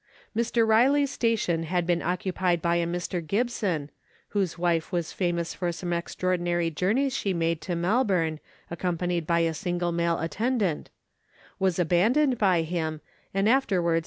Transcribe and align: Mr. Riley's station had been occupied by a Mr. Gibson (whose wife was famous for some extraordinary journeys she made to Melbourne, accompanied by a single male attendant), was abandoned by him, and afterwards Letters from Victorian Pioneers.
Mr. 0.35 0.65
Riley's 0.67 1.11
station 1.11 1.61
had 1.61 1.85
been 1.85 2.01
occupied 2.01 2.59
by 2.59 2.77
a 2.77 2.87
Mr. 2.87 3.21
Gibson 3.23 3.91
(whose 4.29 4.57
wife 4.57 4.91
was 4.91 5.13
famous 5.13 5.53
for 5.53 5.71
some 5.71 5.93
extraordinary 5.93 6.71
journeys 6.71 7.15
she 7.15 7.35
made 7.35 7.61
to 7.61 7.75
Melbourne, 7.75 8.39
accompanied 8.71 9.27
by 9.27 9.41
a 9.41 9.53
single 9.53 9.91
male 9.91 10.17
attendant), 10.19 10.89
was 11.59 11.77
abandoned 11.77 12.39
by 12.39 12.63
him, 12.63 13.01
and 13.31 13.47
afterwards 13.47 13.49
Letters 13.51 13.53
from 13.53 13.61
Victorian 13.61 13.83
Pioneers. 13.83 13.99